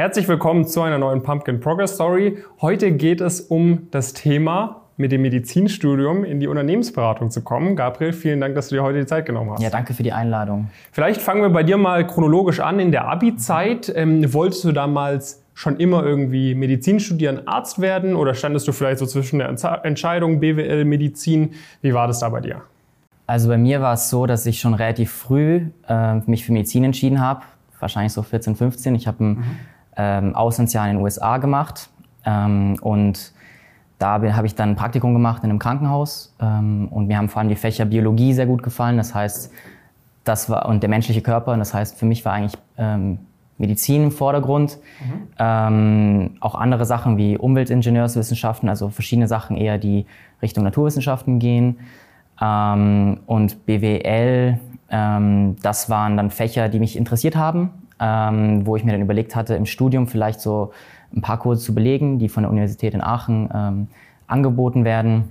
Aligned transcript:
Herzlich 0.00 0.28
willkommen 0.28 0.64
zu 0.64 0.80
einer 0.82 0.96
neuen 0.96 1.24
Pumpkin 1.24 1.58
Progress 1.58 1.96
Story. 1.96 2.38
Heute 2.60 2.92
geht 2.92 3.20
es 3.20 3.40
um 3.40 3.88
das 3.90 4.12
Thema, 4.12 4.82
mit 4.96 5.10
dem 5.10 5.22
Medizinstudium 5.22 6.24
in 6.24 6.38
die 6.38 6.46
Unternehmensberatung 6.46 7.32
zu 7.32 7.42
kommen. 7.42 7.74
Gabriel, 7.74 8.12
vielen 8.12 8.40
Dank, 8.40 8.54
dass 8.54 8.68
du 8.68 8.76
dir 8.76 8.84
heute 8.84 9.00
die 9.00 9.06
Zeit 9.06 9.26
genommen 9.26 9.50
hast. 9.50 9.60
Ja, 9.60 9.70
danke 9.70 9.94
für 9.94 10.04
die 10.04 10.12
Einladung. 10.12 10.70
Vielleicht 10.92 11.20
fangen 11.20 11.42
wir 11.42 11.48
bei 11.48 11.64
dir 11.64 11.78
mal 11.78 12.06
chronologisch 12.06 12.60
an. 12.60 12.78
In 12.78 12.92
der 12.92 13.08
Abi-Zeit 13.08 13.92
ähm, 13.92 14.32
wolltest 14.32 14.62
du 14.62 14.70
damals 14.70 15.42
schon 15.54 15.78
immer 15.78 16.04
irgendwie 16.04 16.54
Medizin 16.54 17.00
studieren, 17.00 17.48
Arzt 17.48 17.80
werden 17.80 18.14
oder 18.14 18.34
standest 18.34 18.68
du 18.68 18.72
vielleicht 18.72 19.00
so 19.00 19.06
zwischen 19.06 19.40
der 19.40 19.48
Entscheidung 19.82 20.38
BWL, 20.38 20.84
Medizin? 20.84 21.54
Wie 21.82 21.92
war 21.92 22.06
das 22.06 22.20
da 22.20 22.28
bei 22.28 22.40
dir? 22.40 22.62
Also 23.26 23.48
bei 23.48 23.58
mir 23.58 23.80
war 23.80 23.94
es 23.94 24.10
so, 24.10 24.26
dass 24.26 24.46
ich 24.46 24.60
schon 24.60 24.74
relativ 24.74 25.10
früh 25.10 25.62
äh, 25.88 26.14
mich 26.26 26.44
für 26.44 26.52
Medizin 26.52 26.84
entschieden 26.84 27.20
habe, 27.20 27.40
wahrscheinlich 27.80 28.12
so 28.12 28.22
14, 28.22 28.54
15. 28.54 28.94
Ich 28.94 29.08
habe 29.08 29.24
ein 29.24 29.28
mhm 29.30 29.44
ähm, 29.98 30.34
Auslandsjahr 30.34 30.88
in 30.88 30.96
den 30.96 31.02
USA 31.02 31.36
gemacht 31.36 31.90
ähm, 32.24 32.76
und 32.80 33.32
da 33.98 34.12
habe 34.12 34.46
ich 34.46 34.54
dann 34.54 34.70
ein 34.70 34.76
Praktikum 34.76 35.12
gemacht 35.12 35.42
in 35.42 35.50
einem 35.50 35.58
Krankenhaus 35.58 36.34
ähm, 36.40 36.88
und 36.90 37.08
mir 37.08 37.18
haben 37.18 37.28
vor 37.28 37.40
allem 37.40 37.48
die 37.48 37.56
Fächer 37.56 37.84
Biologie 37.84 38.32
sehr 38.32 38.46
gut 38.46 38.62
gefallen. 38.62 38.96
Das 38.96 39.14
heißt, 39.14 39.52
das 40.22 40.48
war 40.48 40.66
und 40.66 40.82
der 40.82 40.90
menschliche 40.90 41.20
Körper. 41.20 41.52
Und 41.52 41.58
das 41.58 41.74
heißt, 41.74 41.98
für 41.98 42.06
mich 42.06 42.24
war 42.24 42.34
eigentlich 42.34 42.56
ähm, 42.76 43.18
Medizin 43.56 44.04
im 44.04 44.10
Vordergrund. 44.12 44.78
Mhm. 45.00 45.28
Ähm, 45.38 46.30
auch 46.38 46.54
andere 46.54 46.84
Sachen 46.84 47.16
wie 47.16 47.36
Umweltingenieurswissenschaften, 47.36 48.68
also 48.68 48.88
verschiedene 48.88 49.26
Sachen 49.26 49.56
eher, 49.56 49.78
die 49.78 50.06
Richtung 50.42 50.62
Naturwissenschaften 50.62 51.40
gehen. 51.40 51.80
Ähm, 52.40 53.18
und 53.26 53.66
BWL, 53.66 54.60
ähm, 54.90 55.56
das 55.60 55.90
waren 55.90 56.16
dann 56.16 56.30
Fächer, 56.30 56.68
die 56.68 56.78
mich 56.78 56.96
interessiert 56.96 57.34
haben 57.34 57.70
ähm, 58.00 58.66
wo 58.66 58.76
ich 58.76 58.84
mir 58.84 58.92
dann 58.92 59.00
überlegt 59.00 59.36
hatte, 59.36 59.54
im 59.54 59.66
Studium 59.66 60.06
vielleicht 60.06 60.40
so 60.40 60.72
ein 61.14 61.22
paar 61.22 61.38
Kurse 61.38 61.64
zu 61.64 61.74
belegen, 61.74 62.18
die 62.18 62.28
von 62.28 62.42
der 62.42 62.50
Universität 62.50 62.94
in 62.94 63.00
Aachen 63.00 63.48
ähm, 63.54 63.88
angeboten 64.26 64.84
werden. 64.84 65.24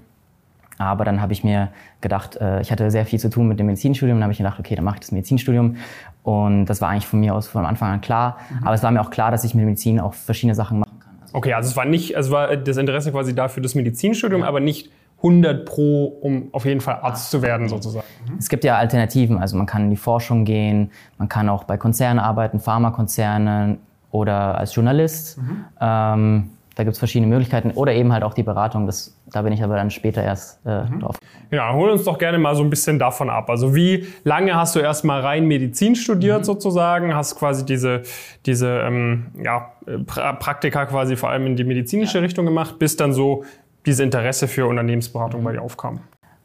Aber 0.79 1.05
dann 1.05 1.21
habe 1.21 1.33
ich 1.33 1.43
mir 1.43 1.69
gedacht, 2.01 2.35
äh, 2.37 2.61
ich 2.61 2.71
hatte 2.71 2.91
sehr 2.91 3.05
viel 3.05 3.19
zu 3.19 3.29
tun 3.29 3.47
mit 3.47 3.59
dem 3.59 3.65
Medizinstudium. 3.65 4.17
Dann 4.17 4.23
habe 4.23 4.33
ich 4.33 4.39
mir 4.39 4.45
gedacht, 4.45 4.59
okay, 4.59 4.75
dann 4.75 4.85
mache 4.85 4.95
ich 4.95 5.01
das 5.01 5.11
Medizinstudium. 5.11 5.77
Und 6.23 6.65
das 6.65 6.81
war 6.81 6.89
eigentlich 6.89 7.07
von 7.07 7.19
mir 7.19 7.33
aus 7.33 7.47
von 7.47 7.65
Anfang 7.65 7.91
an 7.91 8.01
klar. 8.01 8.37
Mhm. 8.49 8.67
Aber 8.67 8.75
es 8.75 8.83
war 8.83 8.91
mir 8.91 9.01
auch 9.01 9.09
klar, 9.09 9.31
dass 9.31 9.43
ich 9.43 9.55
mit 9.55 9.65
Medizin 9.65 9.99
auch 9.99 10.13
verschiedene 10.13 10.55
Sachen 10.55 10.79
machen 10.79 10.99
kann. 10.99 11.13
Also 11.21 11.35
okay, 11.35 11.53
also 11.53 11.69
es 11.69 11.77
war 11.77 11.85
nicht, 11.85 12.15
also 12.15 12.31
war 12.31 12.55
das 12.55 12.77
Interesse 12.77 13.11
quasi 13.11 13.33
dafür 13.33 13.63
das 13.63 13.75
Medizinstudium, 13.75 14.41
ja. 14.41 14.47
aber 14.47 14.59
nicht 14.59 14.91
100 15.17 15.65
pro, 15.65 16.05
um 16.05 16.49
auf 16.51 16.65
jeden 16.65 16.81
Fall 16.81 16.99
Arzt 17.01 17.31
zu 17.31 17.41
werden 17.41 17.67
sozusagen. 17.67 18.05
Mhm. 18.29 18.37
Es 18.37 18.49
gibt 18.49 18.63
ja 18.63 18.77
Alternativen, 18.77 19.39
also 19.39 19.57
man 19.57 19.65
kann 19.65 19.83
in 19.85 19.89
die 19.89 19.97
Forschung 19.97 20.45
gehen, 20.45 20.91
man 21.17 21.27
kann 21.27 21.49
auch 21.49 21.63
bei 21.63 21.77
Konzernen 21.77 22.19
arbeiten, 22.19 22.59
Pharmakonzernen 22.59 23.79
oder 24.11 24.57
als 24.57 24.75
Journalist. 24.75 25.39
Mhm. 25.39 25.65
Ähm, 25.81 26.49
da 26.77 26.83
gibt 26.83 26.93
es 26.93 26.99
verschiedene 26.99 27.27
Möglichkeiten 27.27 27.71
oder 27.71 27.91
eben 27.93 28.13
halt 28.13 28.21
auch 28.21 28.35
die 28.35 28.43
Beratung. 28.43 28.85
Das, 28.85 29.17
da 29.31 29.41
bin 29.41 29.51
ich 29.51 29.63
aber 29.63 29.75
dann 29.77 29.89
später 29.89 30.23
erst 30.23 30.63
äh, 30.63 30.83
mhm. 30.83 30.99
drauf. 30.99 31.17
Ja, 31.49 31.73
hol 31.73 31.89
uns 31.89 32.03
doch 32.03 32.19
gerne 32.19 32.37
mal 32.37 32.55
so 32.55 32.61
ein 32.61 32.69
bisschen 32.69 32.99
davon 32.99 33.31
ab. 33.31 33.49
Also 33.49 33.73
wie 33.73 34.05
lange 34.23 34.53
hast 34.53 34.75
du 34.75 34.79
erstmal 34.79 35.21
rein 35.21 35.47
Medizin 35.47 35.95
studiert 35.95 36.41
mhm. 36.41 36.43
sozusagen? 36.43 37.15
Hast 37.15 37.35
quasi 37.35 37.65
diese, 37.65 38.03
diese 38.45 38.81
ähm, 38.81 39.31
ja, 39.43 39.71
Praktika 40.05 40.85
quasi 40.85 41.15
vor 41.15 41.29
allem 41.29 41.47
in 41.47 41.55
die 41.55 41.63
medizinische 41.63 42.19
ja. 42.19 42.23
Richtung 42.23 42.45
gemacht, 42.45 42.77
bis 42.77 42.95
dann 42.95 43.11
so 43.11 43.43
dieses 43.87 44.01
Interesse 44.01 44.47
für 44.47 44.67
Unternehmensberatung 44.67 45.43
bei 45.43 45.53
dir 45.53 45.61
aufkam? 45.61 46.01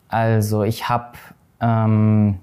Also 0.09 0.63
ich 0.63 0.89
habe, 0.89 1.19
ähm, 1.61 2.39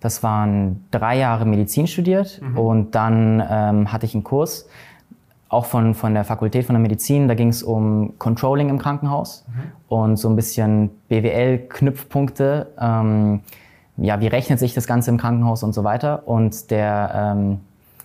das 0.00 0.22
waren 0.22 0.84
drei 0.90 1.16
Jahre 1.16 1.46
Medizin 1.46 1.86
studiert 1.86 2.40
mhm. 2.42 2.58
und 2.58 2.94
dann 2.94 3.42
ähm, 3.48 3.92
hatte 3.92 4.04
ich 4.04 4.14
einen 4.14 4.24
Kurs, 4.24 4.68
auch 5.48 5.66
von, 5.66 5.94
von 5.94 6.14
der 6.14 6.24
Fakultät 6.24 6.66
von 6.66 6.74
der 6.74 6.80
Medizin, 6.80 7.28
da 7.28 7.34
ging 7.34 7.48
es 7.48 7.62
um 7.62 8.18
Controlling 8.18 8.68
im 8.70 8.78
Krankenhaus 8.78 9.44
mhm. 9.46 9.62
und 9.88 10.16
so 10.16 10.28
ein 10.28 10.36
bisschen 10.36 10.90
BWL-Knüpfpunkte. 11.08 12.72
Ähm, 12.78 13.40
ja, 13.96 14.20
wie 14.20 14.26
rechnet 14.26 14.58
sich 14.58 14.74
das 14.74 14.88
Ganze 14.88 15.12
im 15.12 15.18
Krankenhaus 15.18 15.62
und 15.62 15.72
so 15.72 15.84
weiter. 15.84 16.26
Und 16.26 16.72
der 16.72 17.36
ähm, 17.36 17.60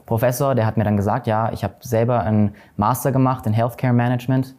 Professor, 0.05 0.53
der 0.53 0.67
hat 0.67 0.77
mir 0.77 0.83
dann 0.83 0.97
gesagt, 0.97 1.25
ja, 1.25 1.51
ich 1.51 1.63
habe 1.63 1.73
selber 1.79 2.21
einen 2.21 2.53
Master 2.77 3.11
gemacht 3.11 3.47
in 3.47 3.53
Healthcare 3.53 3.93
Management 3.93 4.53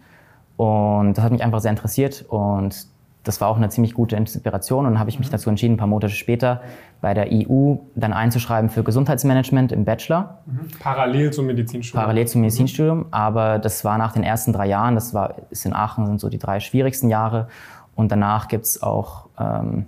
und 0.61 1.15
das 1.15 1.25
hat 1.25 1.33
mich 1.33 1.43
einfach 1.43 1.61
sehr 1.61 1.71
interessiert 1.71 2.27
und 2.29 2.87
das 3.25 3.41
war 3.41 3.49
auch 3.49 3.57
eine 3.57 3.71
ziemlich 3.71 3.95
gute 3.95 4.15
Inspiration 4.17 4.85
und 4.85 4.93
dann 4.93 4.99
habe 5.01 5.09
ich 5.09 5.19
mich 5.19 5.29
mhm. 5.29 5.33
dazu 5.33 5.49
entschieden, 5.49 5.75
ein 5.75 5.79
paar 5.79 5.87
Monate 5.87 6.13
später 6.13 6.61
bei 7.01 7.15
der 7.15 7.29
EU 7.33 7.77
dann 7.95 8.13
einzuschreiben 8.13 8.69
für 8.69 8.83
Gesundheitsmanagement 8.83 9.73
im 9.73 9.87
Bachelor. 9.87 10.41
Mhm. 10.45 10.69
Parallel 10.79 11.33
zum 11.33 11.47
Medizinstudium. 11.47 12.03
Parallel 12.03 12.29
zum 12.29 12.43
Medizinstudium, 12.43 13.07
aber 13.11 13.59
das 13.59 13.87
war 13.87 13.97
nach 13.97 14.13
den 14.13 14.23
ersten 14.23 14.53
drei 14.53 14.67
Jahren, 14.67 14.97
das 14.97 15.15
war, 15.15 15.37
ist 15.49 15.65
in 15.65 15.73
Aachen 15.73 16.05
sind 16.05 16.21
so 16.21 16.29
die 16.29 16.39
drei 16.39 16.61
schwierigsten 16.61 17.09
Jahre 17.09 17.49
und 17.95 18.13
danach 18.13 18.49
gibt's 18.49 18.83
auch 18.83 19.29
ähm, 19.39 19.87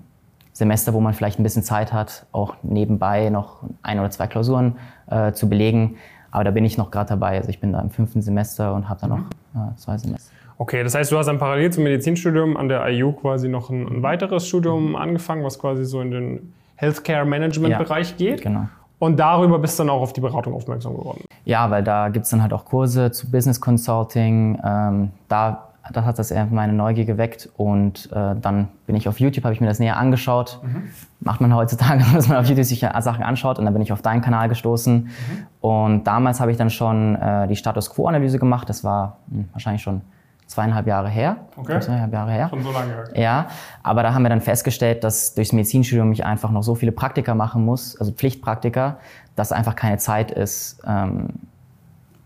Semester, 0.54 0.94
wo 0.94 1.00
man 1.00 1.12
vielleicht 1.12 1.39
ein 1.39 1.43
bisschen 1.43 1.65
Zeit 1.65 1.93
hat, 1.93 2.25
auch 2.33 2.54
nebenbei 2.62 3.28
noch 3.28 3.59
ein 3.83 3.99
oder 3.99 4.10
zwei 4.10 4.27
Klausuren 4.27 4.77
äh, 5.10 5.33
zu 5.33 5.50
belegen. 5.50 5.97
Aber 6.31 6.44
da 6.44 6.50
bin 6.50 6.65
ich 6.65 6.78
noch 6.78 6.91
gerade 6.91 7.10
dabei. 7.10 7.37
Also 7.37 7.50
ich 7.50 7.60
bin 7.60 7.75
da 7.75 7.81
im 7.81 7.91
fünften 7.91 8.22
Semester 8.22 8.72
und 8.72 8.89
habe 8.89 9.03
da 9.03 9.06
noch 9.06 9.19
mhm. 9.19 9.25
äh, 9.54 9.77
zwei 9.77 9.99
Semester. 9.99 10.33
Okay, 10.62 10.84
das 10.84 10.95
heißt, 10.95 11.11
du 11.11 11.19
hast 11.19 11.27
dann 11.27 11.41
parallel 11.41 11.73
zum 11.73 11.83
Medizinstudium 11.83 12.56
an 12.56 12.69
der 12.69 12.89
IU 12.89 13.11
quasi 13.15 13.49
noch 13.49 13.69
ein, 13.69 13.84
ein 13.84 14.03
weiteres 14.05 14.47
Studium 14.47 14.95
angefangen, 14.95 15.43
was 15.43 15.59
quasi 15.59 15.84
so 15.84 16.00
in 16.00 16.12
den 16.12 16.53
Healthcare 16.77 17.25
Management 17.25 17.77
Bereich 17.78 18.11
ja, 18.11 18.17
geht. 18.17 18.43
Genau. 18.43 18.69
Und 19.01 19.19
darüber 19.19 19.59
bist 19.59 19.77
du 19.77 19.83
dann 19.83 19.91
auch 19.91 20.03
auf 20.03 20.12
die 20.12 20.21
Beratung 20.21 20.55
aufmerksam 20.55 20.97
geworden. 20.97 21.25
Ja, 21.47 21.69
weil 21.69 21.83
da 21.83 22.11
gibt 22.11 22.27
es 22.27 22.31
dann 22.31 22.43
halt 22.43 22.53
auch 22.53 22.65
Kurse 22.65 23.11
zu 23.11 23.28
Business 23.28 23.61
Consulting. 23.61 24.56
Ähm, 24.65 25.11
da, 25.27 25.67
da 25.93 26.05
hat 26.05 26.21
das 26.21 26.31
eher 26.31 26.47
meine 26.47 26.75
Neugier 26.75 27.06
geweckt 27.06 27.49
und 27.56 28.09
äh, 28.12 28.37
dann 28.41 28.69
bin 28.87 28.95
ich 28.95 29.09
auf 29.09 29.19
YouTube, 29.19 29.43
habe 29.43 29.55
ich 29.55 29.61
mir 29.61 29.67
das 29.67 29.81
näher 29.81 29.97
angeschaut. 29.97 30.61
Mhm. 30.62 30.84
Macht 31.19 31.41
man 31.41 31.53
heutzutage, 31.56 32.05
dass 32.15 32.28
man 32.28 32.39
auf 32.39 32.47
YouTube 32.47 32.67
sich 32.67 32.87
Sachen 33.01 33.25
anschaut 33.25 33.59
und 33.59 33.65
dann 33.65 33.75
bin 33.75 33.83
ich 33.83 33.93
auf 33.93 34.01
deinen 34.01 34.21
Kanal 34.21 34.49
gestoßen. 34.49 34.95
Mhm. 34.95 35.11
Und 35.61 36.05
damals 36.05 36.39
habe 36.39 36.53
ich 36.53 36.56
dann 36.56 36.71
schon 36.71 37.17
äh, 37.17 37.49
die 37.49 37.56
Status 37.56 37.91
Quo-Analyse 37.91 38.39
gemacht. 38.39 38.69
Das 38.69 38.84
war 38.84 39.17
mh, 39.27 39.47
wahrscheinlich 39.55 39.83
schon 39.83 40.03
zweieinhalb 40.53 40.87
Jahre 40.87 41.09
her. 41.09 41.37
Okay. 41.57 41.81
Zweieinhalb 41.81 42.13
Jahre 42.13 42.31
her. 42.31 42.49
Schon 42.51 42.63
so 42.63 42.73
lange. 42.73 42.93
Okay. 43.09 43.23
Ja, 43.23 43.47
aber 43.83 44.03
da 44.03 44.13
haben 44.13 44.23
wir 44.23 44.29
dann 44.29 44.43
festgestellt, 44.43 45.03
dass 45.03 45.35
durchs 45.35 45.53
Medizinstudium 45.53 46.13
ich 46.13 46.25
einfach 46.25 46.51
noch 46.51 46.63
so 46.63 46.75
viele 46.75 46.93
Praktika 46.93 47.35
machen 47.35 47.65
muss, 47.65 47.99
also 47.99 48.13
Pflichtpraktika, 48.13 48.99
dass 49.35 49.51
einfach 49.51 49.75
keine 49.75 49.97
Zeit 49.97 50.31
ist, 50.31 50.83
ähm, 50.87 51.29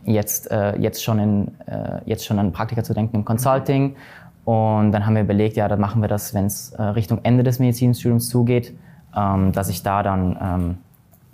jetzt, 0.05 0.51
äh, 0.51 0.77
jetzt, 0.79 1.05
schon 1.05 1.19
in, 1.19 1.61
äh, 1.67 2.01
jetzt 2.05 2.25
schon 2.25 2.39
an 2.39 2.53
Praktika 2.53 2.83
zu 2.83 2.95
denken 2.95 3.17
im 3.17 3.25
Consulting. 3.25 3.97
Und 4.45 4.93
dann 4.93 5.07
haben 5.07 5.15
wir 5.15 5.23
überlegt, 5.23 5.57
ja, 5.57 5.69
dann 5.69 5.81
machen 5.81 6.03
wir 6.03 6.09
das, 6.09 6.35
wenn 6.35 6.47
es 6.47 6.73
äh, 6.73 6.83
Richtung 6.83 7.21
Ende 7.23 7.43
des 7.43 7.59
Medizinstudiums 7.59 8.29
zugeht, 8.29 8.77
ähm, 9.17 9.53
dass 9.53 9.69
ich 9.69 9.83
da 9.83 10.03
dann 10.03 10.37
ähm, 10.41 10.79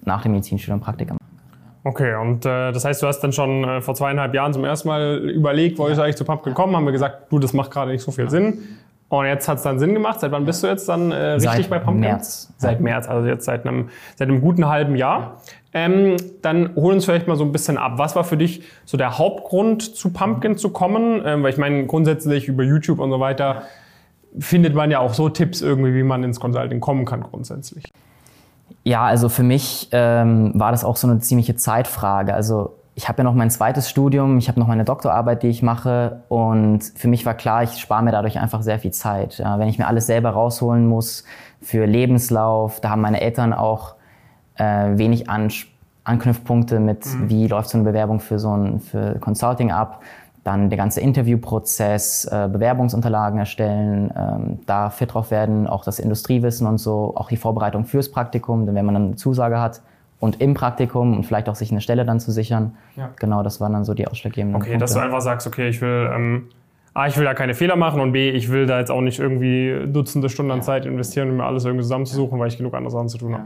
nach 0.04 0.22
dem 0.22 0.32
Medizinstudium 0.32 0.80
Praktika 0.80 1.14
mache. 1.14 1.31
Okay, 1.84 2.14
und 2.14 2.46
äh, 2.46 2.70
das 2.72 2.84
heißt, 2.84 3.02
du 3.02 3.08
hast 3.08 3.20
dann 3.20 3.32
schon 3.32 3.64
äh, 3.64 3.80
vor 3.80 3.94
zweieinhalb 3.94 4.34
Jahren 4.34 4.52
zum 4.52 4.64
ersten 4.64 4.88
Mal 4.88 5.18
überlegt, 5.18 5.78
wo 5.78 5.86
ja. 5.86 5.94
ich 5.94 6.00
eigentlich 6.00 6.16
zu 6.16 6.24
Pumpkin 6.24 6.54
kommen, 6.54 6.76
haben 6.76 6.84
wir 6.84 6.92
gesagt, 6.92 7.32
du, 7.32 7.38
das 7.40 7.52
macht 7.52 7.72
gerade 7.72 7.90
nicht 7.90 8.02
so 8.02 8.12
viel 8.12 8.24
ja. 8.24 8.30
Sinn. 8.30 8.78
Und 9.08 9.26
jetzt 9.26 9.46
hat 9.46 9.58
es 9.58 9.62
dann 9.62 9.78
Sinn 9.78 9.92
gemacht. 9.92 10.20
Seit 10.20 10.32
wann 10.32 10.46
bist 10.46 10.62
du 10.62 10.68
jetzt 10.68 10.88
dann 10.88 11.12
äh, 11.12 11.32
richtig 11.32 11.52
seit 11.52 11.70
bei 11.70 11.78
Pumpkin? 11.80 12.00
März. 12.00 12.50
Seit 12.56 12.80
März, 12.80 13.08
also 13.08 13.28
jetzt 13.28 13.44
seit 13.44 13.66
einem, 13.66 13.90
seit 14.16 14.28
einem 14.28 14.40
guten 14.40 14.68
halben 14.68 14.96
Jahr. 14.96 15.42
Ähm, 15.74 16.16
dann 16.40 16.74
hol 16.76 16.94
uns 16.94 17.04
vielleicht 17.04 17.28
mal 17.28 17.36
so 17.36 17.44
ein 17.44 17.52
bisschen 17.52 17.76
ab. 17.76 17.94
Was 17.96 18.16
war 18.16 18.24
für 18.24 18.38
dich 18.38 18.62
so 18.86 18.96
der 18.96 19.18
Hauptgrund, 19.18 19.82
zu 19.96 20.14
Pumpkin 20.14 20.56
zu 20.56 20.70
kommen? 20.70 21.20
Ähm, 21.26 21.42
weil 21.42 21.50
ich 21.50 21.58
meine, 21.58 21.86
grundsätzlich 21.86 22.48
über 22.48 22.62
YouTube 22.62 23.00
und 23.00 23.10
so 23.10 23.20
weiter 23.20 23.64
findet 24.38 24.74
man 24.74 24.90
ja 24.90 25.00
auch 25.00 25.12
so 25.12 25.28
Tipps 25.28 25.60
irgendwie, 25.60 25.94
wie 25.94 26.04
man 26.04 26.24
ins 26.24 26.40
Consulting 26.40 26.80
kommen 26.80 27.04
kann 27.04 27.22
grundsätzlich. 27.22 27.84
Ja, 28.84 29.04
also 29.04 29.28
für 29.28 29.42
mich 29.42 29.88
ähm, 29.92 30.52
war 30.54 30.72
das 30.72 30.84
auch 30.84 30.96
so 30.96 31.08
eine 31.08 31.20
ziemliche 31.20 31.56
Zeitfrage. 31.56 32.34
Also 32.34 32.74
ich 32.94 33.08
habe 33.08 33.18
ja 33.18 33.24
noch 33.24 33.34
mein 33.34 33.50
zweites 33.50 33.88
Studium, 33.88 34.38
ich 34.38 34.48
habe 34.48 34.60
noch 34.60 34.66
meine 34.66 34.84
Doktorarbeit, 34.84 35.42
die 35.42 35.48
ich 35.48 35.62
mache 35.62 36.22
und 36.28 36.82
für 36.94 37.08
mich 37.08 37.24
war 37.24 37.34
klar, 37.34 37.62
ich 37.62 37.78
spare 37.78 38.02
mir 38.02 38.12
dadurch 38.12 38.38
einfach 38.38 38.62
sehr 38.62 38.78
viel 38.78 38.90
Zeit. 38.90 39.38
Ja, 39.38 39.58
wenn 39.58 39.68
ich 39.68 39.78
mir 39.78 39.86
alles 39.86 40.06
selber 40.06 40.30
rausholen 40.30 40.86
muss 40.86 41.24
für 41.62 41.86
Lebenslauf, 41.86 42.80
da 42.80 42.90
haben 42.90 43.00
meine 43.00 43.20
Eltern 43.20 43.52
auch 43.52 43.94
äh, 44.56 44.98
wenig 44.98 45.30
An 45.30 45.50
Anknüpfpunkte 46.04 46.80
mit, 46.80 47.06
mhm. 47.06 47.30
wie 47.30 47.46
läuft 47.46 47.70
so 47.70 47.78
eine 47.78 47.84
Bewerbung 47.84 48.18
für 48.18 48.40
so 48.40 48.56
ein 48.56 48.80
für 48.80 49.20
Consulting 49.20 49.70
ab 49.70 50.02
dann 50.44 50.70
der 50.70 50.76
ganze 50.76 51.00
Interviewprozess, 51.00 52.24
äh, 52.24 52.48
Bewerbungsunterlagen 52.52 53.38
erstellen, 53.38 54.12
ähm, 54.16 54.58
da 54.66 54.90
fit 54.90 55.14
drauf 55.14 55.30
werden, 55.30 55.66
auch 55.66 55.84
das 55.84 55.98
Industriewissen 55.98 56.66
und 56.66 56.78
so, 56.78 57.12
auch 57.16 57.28
die 57.28 57.36
Vorbereitung 57.36 57.84
fürs 57.84 58.10
Praktikum, 58.10 58.66
denn 58.66 58.74
wenn 58.74 58.84
man 58.84 58.94
dann 58.94 59.04
eine 59.06 59.16
Zusage 59.16 59.60
hat 59.60 59.82
und 60.18 60.40
im 60.40 60.54
Praktikum 60.54 61.16
und 61.16 61.24
vielleicht 61.24 61.48
auch 61.48 61.54
sich 61.54 61.70
eine 61.70 61.80
Stelle 61.80 62.04
dann 62.04 62.18
zu 62.18 62.32
sichern, 62.32 62.74
ja. 62.96 63.10
genau, 63.16 63.42
das 63.42 63.60
waren 63.60 63.72
dann 63.72 63.84
so 63.84 63.94
die 63.94 64.08
ausschlaggebenden 64.08 64.60
Okay, 64.60 64.70
Punkte. 64.70 64.84
dass 64.84 64.94
du 64.94 65.00
einfach 65.00 65.20
sagst, 65.20 65.46
okay, 65.46 65.68
ich 65.68 65.80
will, 65.80 66.10
ähm, 66.12 66.48
A, 66.94 67.06
ich 67.06 67.16
will 67.16 67.24
da 67.24 67.34
keine 67.34 67.54
Fehler 67.54 67.76
machen 67.76 68.00
und 68.00 68.12
B, 68.12 68.30
ich 68.30 68.50
will 68.50 68.66
da 68.66 68.78
jetzt 68.78 68.90
auch 68.90 69.00
nicht 69.00 69.18
irgendwie 69.20 69.86
Dutzende 69.86 70.28
Stunden 70.28 70.50
an 70.50 70.62
Zeit 70.62 70.86
investieren, 70.86 71.30
um 71.30 71.36
mir 71.36 71.44
alles 71.44 71.64
irgendwie 71.64 71.84
zusammenzusuchen, 71.84 72.38
weil 72.38 72.48
ich 72.48 72.58
genug 72.58 72.74
andere 72.74 72.90
Sachen 72.90 73.08
zu 73.08 73.18
tun 73.18 73.34
habe. 73.34 73.44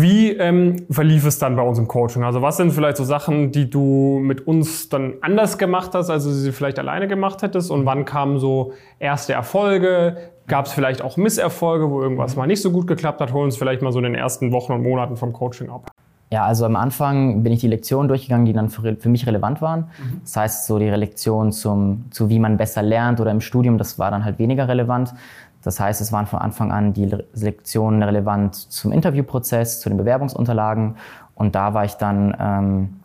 Wie 0.00 0.30
ähm, 0.30 0.76
verlief 0.90 1.26
es 1.26 1.38
dann 1.38 1.56
bei 1.56 1.62
uns 1.62 1.78
im 1.78 1.88
Coaching? 1.88 2.22
Also 2.22 2.42
was 2.42 2.56
sind 2.56 2.72
vielleicht 2.72 2.96
so 2.96 3.04
Sachen, 3.04 3.52
die 3.52 3.68
du 3.68 4.20
mit 4.22 4.46
uns 4.46 4.88
dann 4.88 5.14
anders 5.20 5.58
gemacht 5.58 5.90
hast, 5.94 6.10
als 6.10 6.24
du 6.24 6.30
sie 6.30 6.52
vielleicht 6.52 6.78
alleine 6.78 7.08
gemacht 7.08 7.42
hättest? 7.42 7.70
Und 7.70 7.86
wann 7.86 8.04
kamen 8.04 8.38
so 8.38 8.72
erste 8.98 9.32
Erfolge? 9.32 10.16
Gab 10.46 10.66
es 10.66 10.72
vielleicht 10.72 11.02
auch 11.02 11.16
Misserfolge, 11.16 11.90
wo 11.90 12.02
irgendwas 12.02 12.36
mal 12.36 12.46
nicht 12.46 12.62
so 12.62 12.70
gut 12.70 12.86
geklappt 12.86 13.20
hat? 13.20 13.32
Hol 13.32 13.44
uns 13.44 13.56
vielleicht 13.56 13.82
mal 13.82 13.92
so 13.92 13.98
in 13.98 14.04
den 14.04 14.14
ersten 14.14 14.52
Wochen 14.52 14.72
und 14.72 14.82
Monaten 14.82 15.16
vom 15.16 15.32
Coaching 15.32 15.70
ab. 15.70 15.90
Ja, 16.32 16.44
also 16.44 16.64
am 16.64 16.76
Anfang 16.76 17.42
bin 17.42 17.52
ich 17.52 17.58
die 17.58 17.66
Lektionen 17.66 18.06
durchgegangen, 18.06 18.46
die 18.46 18.52
dann 18.52 18.68
für, 18.68 18.94
für 18.94 19.08
mich 19.08 19.26
relevant 19.26 19.60
waren. 19.60 19.80
Mhm. 19.80 20.20
Das 20.22 20.36
heißt, 20.36 20.66
so 20.66 20.78
die 20.78 20.88
Lektion 20.88 21.50
zum, 21.50 22.04
zu 22.10 22.28
wie 22.28 22.38
man 22.38 22.56
besser 22.56 22.82
lernt 22.82 23.20
oder 23.20 23.32
im 23.32 23.40
Studium, 23.40 23.78
das 23.78 23.98
war 23.98 24.12
dann 24.12 24.24
halt 24.24 24.38
weniger 24.38 24.68
relevant. 24.68 25.12
Das 25.62 25.78
heißt, 25.78 26.00
es 26.00 26.12
waren 26.12 26.26
von 26.26 26.38
Anfang 26.38 26.72
an 26.72 26.92
die 26.92 27.10
Lektionen 27.34 28.02
relevant 28.02 28.54
zum 28.54 28.92
Interviewprozess, 28.92 29.80
zu 29.80 29.88
den 29.88 29.98
Bewerbungsunterlagen. 29.98 30.96
Und 31.34 31.54
da 31.54 31.74
war 31.74 31.84
ich 31.84 31.94
dann, 31.94 32.34
ähm, 32.38 33.00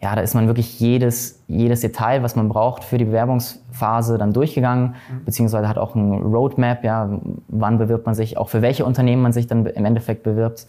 ja, 0.00 0.14
da 0.14 0.20
ist 0.20 0.34
man 0.34 0.46
wirklich 0.46 0.78
jedes, 0.78 1.42
jedes 1.48 1.80
Detail, 1.80 2.22
was 2.22 2.36
man 2.36 2.48
braucht 2.48 2.84
für 2.84 2.98
die 2.98 3.06
Bewerbungsphase 3.06 4.18
dann 4.18 4.32
durchgegangen, 4.32 4.94
mhm. 5.10 5.24
beziehungsweise 5.24 5.68
hat 5.68 5.78
auch 5.78 5.94
ein 5.94 6.12
Roadmap, 6.12 6.84
ja, 6.84 7.08
wann 7.48 7.78
bewirbt 7.78 8.04
man 8.04 8.14
sich, 8.14 8.36
auch 8.36 8.50
für 8.50 8.60
welche 8.60 8.84
Unternehmen 8.84 9.22
man 9.22 9.32
sich 9.32 9.46
dann 9.46 9.64
im 9.64 9.84
Endeffekt 9.84 10.22
bewirbt, 10.22 10.66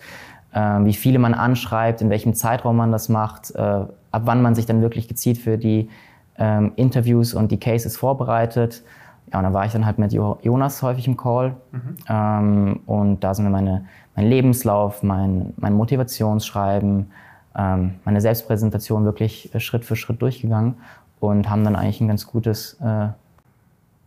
äh, 0.54 0.60
wie 0.60 0.94
viele 0.94 1.20
man 1.20 1.34
anschreibt, 1.34 2.02
in 2.02 2.10
welchem 2.10 2.36
Zeitraum 2.36 2.78
man 2.78 2.92
das 2.92 3.10
macht, 3.10 3.54
äh, 3.54 3.60
ab 3.60 4.22
wann 4.24 4.42
man 4.42 4.56
sich 4.56 4.66
dann 4.66 4.82
wirklich 4.82 5.10
gezielt 5.10 5.38
für 5.38 5.58
die 5.58 5.90
ähm, 6.38 6.72
Interviews 6.76 7.34
und 7.34 7.52
die 7.52 7.60
Cases 7.60 7.98
vorbereitet. 7.98 8.84
Ja, 9.32 9.40
und 9.40 9.44
da 9.44 9.54
war 9.54 9.66
ich 9.66 9.74
dann 9.74 9.86
halt 9.86 10.00
mit 10.00 10.14
Jonas 10.14 10.82
häufig 10.82 11.08
im 11.08 11.18
Call. 11.18 11.56
Mhm. 11.72 11.98
Ähm, 12.10 12.80
und 12.86 13.24
da 13.24 13.34
sind 13.34 13.46
wir 13.46 13.50
meine, 13.50 13.86
mein 14.16 14.28
Lebenslauf, 14.28 15.04
mein, 15.04 15.54
mein 15.58 15.74
Motivationsschreiben, 15.74 17.12
ähm, 17.58 17.96
meine 18.06 18.22
Selbstpräsentation 18.22 19.04
wirklich 19.06 19.54
äh, 19.54 19.60
Schritt 19.60 19.84
für 19.84 19.96
Schritt 19.96 20.22
durchgegangen 20.22 20.76
und 21.20 21.50
haben 21.50 21.64
dann 21.64 21.76
eigentlich 21.76 22.02
ein 22.02 22.08
ganz 22.08 22.26
gutes 22.28 22.78
äh, 22.82 23.10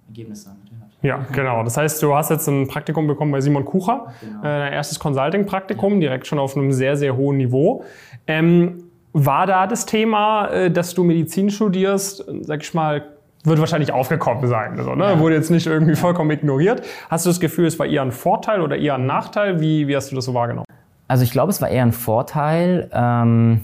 Ergebnis 0.08 0.44
damit. 0.44 0.70
Ja, 1.02 1.24
genau. 1.32 1.62
Das 1.64 1.76
heißt, 1.76 2.02
du 2.02 2.14
hast 2.14 2.30
jetzt 2.30 2.46
ein 2.46 2.68
Praktikum 2.68 3.06
bekommen 3.06 3.32
bei 3.32 3.40
Simon 3.40 3.64
Kucher, 3.64 4.12
genau. 4.20 4.40
äh, 4.40 4.42
dein 4.42 4.72
erstes 4.72 4.98
Consulting-Praktikum, 4.98 5.94
ja. 5.94 6.00
direkt 6.00 6.26
schon 6.26 6.38
auf 6.38 6.56
einem 6.56 6.72
sehr, 6.72 6.96
sehr 6.96 7.16
hohen 7.16 7.38
Niveau. 7.38 7.84
Ähm, 8.26 8.84
war 9.12 9.46
da 9.46 9.66
das 9.66 9.86
Thema, 9.86 10.48
äh, 10.48 10.70
dass 10.70 10.94
du 10.94 11.02
Medizin 11.02 11.50
studierst, 11.50 12.24
sag 12.42 12.62
ich 12.62 12.74
mal, 12.74 13.04
wird 13.44 13.58
wahrscheinlich 13.58 13.92
aufgekommen 13.92 14.46
sein. 14.48 14.78
Also, 14.78 14.94
ne? 14.94 15.18
Wurde 15.18 15.34
jetzt 15.34 15.50
nicht 15.50 15.66
irgendwie 15.66 15.96
vollkommen 15.96 16.30
ignoriert. 16.30 16.82
Hast 17.08 17.24
du 17.26 17.30
das 17.30 17.40
Gefühl, 17.40 17.66
es 17.66 17.78
war 17.78 17.86
eher 17.86 18.02
ein 18.02 18.12
Vorteil 18.12 18.60
oder 18.60 18.76
eher 18.76 18.94
ein 18.94 19.06
Nachteil? 19.06 19.60
Wie, 19.60 19.88
wie 19.88 19.96
hast 19.96 20.10
du 20.10 20.16
das 20.16 20.26
so 20.26 20.34
wahrgenommen? 20.34 20.66
Also 21.08 21.24
ich 21.24 21.32
glaube, 21.32 21.50
es 21.50 21.60
war 21.60 21.68
eher 21.68 21.82
ein 21.82 21.92
Vorteil, 21.92 22.88
ähm, 22.92 23.62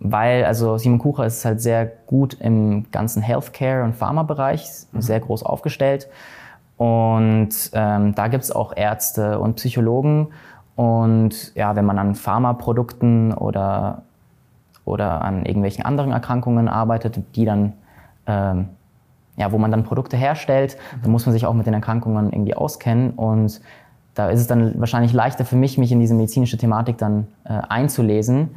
weil 0.00 0.44
also 0.44 0.76
Simon 0.76 0.98
Kucher 0.98 1.24
ist 1.24 1.44
halt 1.44 1.60
sehr 1.60 1.86
gut 1.86 2.34
im 2.34 2.90
ganzen 2.90 3.22
Healthcare- 3.22 3.84
und 3.84 3.94
Pharma-Bereich, 3.94 4.66
mhm. 4.92 5.00
sehr 5.00 5.20
groß 5.20 5.44
aufgestellt. 5.44 6.08
Und 6.76 7.70
ähm, 7.72 8.14
da 8.14 8.28
gibt 8.28 8.44
es 8.44 8.50
auch 8.50 8.76
Ärzte 8.76 9.38
und 9.38 9.54
Psychologen. 9.54 10.28
Und 10.76 11.54
ja, 11.54 11.76
wenn 11.76 11.84
man 11.84 11.98
an 11.98 12.16
Pharmaprodukten 12.16 13.32
oder, 13.32 14.02
oder 14.84 15.22
an 15.22 15.46
irgendwelchen 15.46 15.84
anderen 15.84 16.10
Erkrankungen 16.10 16.68
arbeitet, 16.68 17.18
die 17.36 17.44
dann 17.44 17.74
ähm, 18.26 18.70
ja, 19.36 19.52
wo 19.52 19.58
man 19.58 19.70
dann 19.70 19.84
Produkte 19.84 20.16
herstellt. 20.16 20.76
Da 21.02 21.08
muss 21.08 21.26
man 21.26 21.32
sich 21.32 21.46
auch 21.46 21.54
mit 21.54 21.66
den 21.66 21.74
Erkrankungen 21.74 22.32
irgendwie 22.32 22.54
auskennen 22.54 23.10
und 23.10 23.60
da 24.14 24.30
ist 24.30 24.40
es 24.40 24.46
dann 24.46 24.78
wahrscheinlich 24.78 25.12
leichter 25.12 25.44
für 25.44 25.56
mich, 25.56 25.76
mich 25.76 25.90
in 25.90 26.00
diese 26.00 26.14
medizinische 26.14 26.56
Thematik 26.56 26.98
dann 26.98 27.26
äh, 27.44 27.60
einzulesen. 27.68 28.50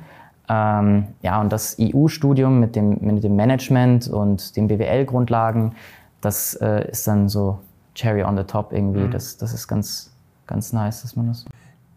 Ähm, 0.50 1.08
ja, 1.22 1.42
und 1.42 1.52
das 1.52 1.78
EU-Studium 1.80 2.60
mit 2.60 2.76
dem, 2.76 3.00
mit 3.02 3.24
dem 3.24 3.36
Management 3.36 4.08
und 4.08 4.56
den 4.56 4.68
BWL-Grundlagen, 4.68 5.74
das 6.22 6.54
äh, 6.56 6.90
ist 6.90 7.08
dann 7.08 7.28
so 7.28 7.60
Cherry 7.96 8.24
on 8.24 8.38
the 8.38 8.44
top 8.44 8.72
irgendwie. 8.72 9.02
Mhm. 9.02 9.12
Das, 9.12 9.38
das 9.38 9.54
ist 9.54 9.68
ganz, 9.68 10.14
ganz 10.46 10.74
nice, 10.74 11.02
dass 11.02 11.16
man 11.16 11.28
das. 11.28 11.46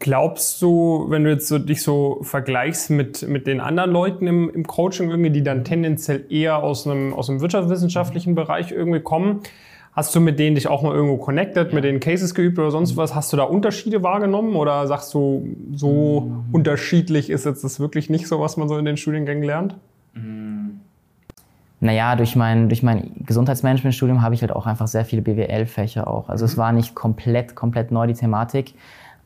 Glaubst 0.00 0.62
du, 0.62 1.06
wenn 1.10 1.24
du 1.24 1.30
jetzt 1.30 1.46
so, 1.46 1.58
dich 1.58 1.82
so 1.82 2.20
vergleichst 2.22 2.88
mit, 2.88 3.28
mit 3.28 3.46
den 3.46 3.60
anderen 3.60 3.90
Leuten 3.90 4.26
im, 4.26 4.48
im 4.48 4.66
Coaching 4.66 5.10
irgendwie, 5.10 5.28
die 5.28 5.42
dann 5.42 5.62
tendenziell 5.62 6.24
eher 6.30 6.62
aus 6.62 6.86
einem, 6.86 7.12
aus 7.12 7.28
einem 7.28 7.42
wirtschaftswissenschaftlichen 7.42 8.34
Bereich 8.34 8.72
irgendwie 8.72 9.00
kommen, 9.00 9.40
hast 9.92 10.14
du 10.14 10.20
mit 10.20 10.38
denen 10.38 10.54
dich 10.54 10.68
auch 10.68 10.82
mal 10.82 10.94
irgendwo 10.94 11.18
connected, 11.18 11.68
ja. 11.68 11.74
mit 11.74 11.84
denen 11.84 12.00
Cases 12.00 12.34
geübt 12.34 12.58
oder 12.58 12.70
sonst 12.70 12.96
was? 12.96 13.14
Hast 13.14 13.30
du 13.34 13.36
da 13.36 13.42
Unterschiede 13.42 14.02
wahrgenommen 14.02 14.56
oder 14.56 14.86
sagst 14.86 15.12
du, 15.12 15.46
so 15.74 16.20
mhm. 16.20 16.44
unterschiedlich 16.54 17.28
ist 17.28 17.44
jetzt 17.44 17.62
das 17.62 17.78
wirklich 17.78 18.08
nicht 18.08 18.26
so, 18.26 18.40
was 18.40 18.56
man 18.56 18.68
so 18.68 18.78
in 18.78 18.86
den 18.86 18.96
Studiengängen 18.96 19.44
lernt? 19.44 19.76
Mhm. 20.14 20.80
Naja, 21.80 22.16
durch 22.16 22.36
mein, 22.36 22.70
durch 22.70 22.82
mein 22.82 23.10
Gesundheitsmanagementstudium 23.26 24.22
habe 24.22 24.34
ich 24.34 24.40
halt 24.40 24.52
auch 24.52 24.66
einfach 24.66 24.86
sehr 24.86 25.04
viele 25.04 25.20
BWL-Fächer 25.20 26.08
auch. 26.08 26.30
Also 26.30 26.44
mhm. 26.44 26.50
es 26.50 26.56
war 26.56 26.72
nicht 26.72 26.94
komplett, 26.94 27.54
komplett 27.54 27.90
neu 27.90 28.06
die 28.06 28.14
Thematik. 28.14 28.74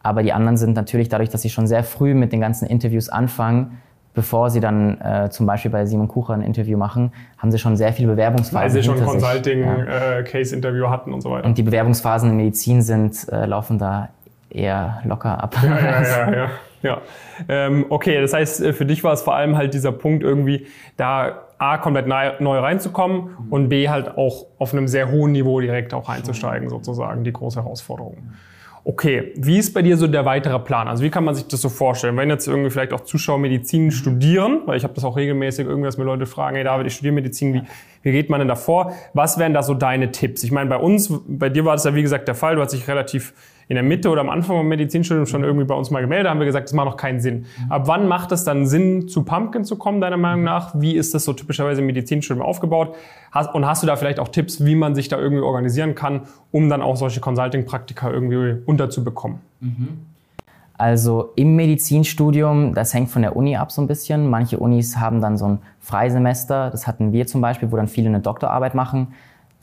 Aber 0.05 0.23
die 0.23 0.33
anderen 0.33 0.57
sind 0.59 0.77
natürlich 0.77 1.09
dadurch, 1.09 1.31
dass 1.31 1.43
sie 1.43 1.49
schon 1.49 1.67
sehr 1.67 1.83
früh 1.83 2.15
mit 2.15 2.31
den 2.33 2.41
ganzen 2.41 2.67
Interviews 2.67 3.09
anfangen, 3.09 3.81
bevor 4.13 4.51
sie 4.51 4.61
dann 4.61 5.01
äh, 5.01 5.31
zum 5.31 5.47
Beispiel 5.47 5.71
bei 5.71 5.87
Simon 5.87 6.09
Kucher 6.09 6.35
ein 6.35 6.43
Interview 6.43 6.77
machen, 6.77 7.11
haben 7.39 7.51
sie 7.51 7.59
schon 7.59 7.77
sehr 7.77 7.93
viele 7.95 8.09
Bewerbungsphasen. 8.09 8.63
Weil 8.63 8.71
sie 8.71 8.83
schon 8.83 9.03
Consulting-Case-Interview 9.03 10.83
ja. 10.83 10.89
äh, 10.89 10.91
hatten 10.91 11.13
und 11.13 11.23
so 11.23 11.31
weiter. 11.31 11.47
Und 11.47 11.57
die 11.57 11.63
Bewerbungsphasen 11.63 12.31
in 12.31 12.37
Medizin 12.37 12.83
sind, 12.83 13.27
äh, 13.33 13.47
laufen 13.47 13.79
da 13.79 14.11
eher 14.51 15.01
locker 15.05 15.43
ab. 15.43 15.57
Ja, 15.63 15.81
ja, 15.81 16.03
ja. 16.03 16.33
ja. 16.33 16.49
ja. 16.83 16.99
Ähm, 17.49 17.87
okay, 17.89 18.21
das 18.21 18.35
heißt, 18.35 18.61
äh, 18.61 18.73
für 18.75 18.85
dich 18.85 19.03
war 19.03 19.15
es 19.15 19.23
vor 19.23 19.35
allem 19.35 19.57
halt 19.57 19.73
dieser 19.73 19.93
Punkt 19.93 20.23
irgendwie, 20.23 20.67
da 20.99 21.41
A, 21.57 21.79
komplett 21.79 22.07
neu 22.07 22.59
reinzukommen 22.59 23.23
mhm. 23.23 23.53
und 23.53 23.69
B, 23.71 23.89
halt 23.89 24.19
auch 24.19 24.45
auf 24.59 24.75
einem 24.75 24.87
sehr 24.87 25.11
hohen 25.11 25.33
Niveau 25.33 25.61
direkt 25.61 25.95
auch 25.95 26.11
einzusteigen, 26.11 26.69
sozusagen, 26.69 27.25
die 27.25 27.33
große 27.33 27.63
Herausforderung. 27.63 28.19
Mhm. 28.21 28.35
Okay, 28.87 29.33
wie 29.37 29.57
ist 29.57 29.73
bei 29.73 29.81
dir 29.81 29.97
so 29.97 30.07
der 30.07 30.27
weitere 30.27 30.59
Plan? 30.59 30.89
Also 30.89 31.03
wie 31.03 31.09
kann 31.09 31.25
man 31.25 31.35
sich 31.35 31.49
das 31.49 31.63
so 31.63 31.71
vorstellen? 31.71 32.19
Wenn 32.19 32.29
jetzt 32.29 32.47
irgendwie 32.47 32.69
vielleicht 32.69 32.93
auch 32.93 33.01
Zuschauer 33.01 33.39
Medizin 33.39 33.91
studieren, 33.91 34.61
weil 34.67 34.77
ich 34.77 34.85
habe 34.85 34.93
das 34.93 35.05
auch 35.05 35.17
regelmäßig 35.17 35.67
irgendwie, 35.67 35.87
dass 35.87 35.97
mir 35.97 36.05
Leute 36.05 36.27
fragen, 36.27 36.57
hey 36.57 36.65
David, 36.65 36.87
ich 36.87 36.93
studiere 36.93 37.15
Medizin, 37.15 37.55
wie, 37.55 37.63
wie 38.03 38.13
geht 38.13 38.29
man 38.29 38.41
denn 38.41 38.49
da 38.49 38.57
vor? 38.57 38.93
Was 39.15 39.39
wären 39.39 39.55
da 39.55 39.63
so 39.63 39.73
deine 39.73 40.13
Tipps? 40.13 40.45
Ich 40.45 40.53
meine, 40.53 40.69
bei 40.69 40.77
uns, 40.77 41.11
bei 41.27 41.49
dir 41.49 41.65
war 41.65 41.77
das 41.77 41.85
ja 41.85 41.95
wie 41.95 42.03
gesagt 42.03 42.29
der 42.29 42.35
Fall, 42.35 42.57
du 42.57 42.61
hast 42.61 42.75
dich 42.75 42.87
relativ 42.87 43.33
in 43.69 43.75
der 43.75 43.83
Mitte 43.83 44.11
oder 44.11 44.21
am 44.21 44.31
Anfang 44.31 44.57
vom 44.57 44.69
Medizinstudium 44.69 45.27
schon 45.27 45.45
irgendwie 45.45 45.65
bei 45.65 45.75
uns 45.75 45.91
mal 45.91 46.01
gemeldet, 46.01 46.29
haben 46.31 46.39
wir 46.39 46.47
gesagt, 46.47 46.69
das 46.69 46.75
macht 46.75 46.87
noch 46.87 46.97
keinen 46.97 47.21
Sinn. 47.21 47.47
Ab 47.69 47.87
wann 47.87 48.09
macht 48.09 48.33
es 48.33 48.45
dann 48.45 48.67
Sinn, 48.67 49.09
zu 49.09 49.25
Pumpkin 49.25 49.65
zu 49.65 49.77
kommen, 49.77 50.01
deiner 50.01 50.17
Meinung 50.17 50.45
nach? 50.45 50.75
Wie 50.81 50.97
ist 50.97 51.15
das 51.15 51.25
so 51.25 51.33
typischerweise 51.33 51.81
im 51.81 51.87
Medizinstudium 51.87 52.45
aufgebaut? 52.45 52.95
Und 53.53 53.67
hast 53.67 53.83
du 53.83 53.87
da 53.87 53.97
vielleicht 53.97 54.21
auch 54.21 54.29
Tipps, 54.29 54.65
wie 54.65 54.75
man 54.75 54.95
sich 54.95 55.09
da 55.09 55.19
irgendwie 55.19 55.43
organisieren 55.43 55.95
kann, 55.95 56.23
um 56.51 56.69
dann 56.69 56.83
auch 56.83 56.97
solche 56.97 57.21
Consulting-Praktika 57.21 58.11
irgendwie 58.11 58.63
unterzubekommen? 58.67 59.39
Also 60.77 61.33
im 61.37 61.55
Medizinstudium, 61.57 62.75
das 62.75 62.93
hängt 62.93 63.09
von 63.09 63.23
der 63.23 63.37
Uni 63.37 63.57
ab 63.57 63.71
so 63.71 63.81
ein 63.81 63.87
bisschen. 63.87 64.29
Manche 64.29 64.59
Unis 64.59 64.97
haben 64.97 65.21
dann 65.21 65.39
so 65.39 65.47
ein 65.47 65.59
Freisemester, 65.81 66.71
das 66.71 66.87
hatten 66.87 67.13
wir 67.13 67.27
zum 67.27 67.41
Beispiel, 67.41 67.71
wo 67.71 67.77
dann 67.77 67.87
viele 67.87 68.09
eine 68.09 68.21
Doktorarbeit 68.21 68.75
machen 68.75 69.09